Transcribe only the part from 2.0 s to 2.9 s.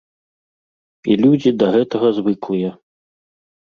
звыклыя.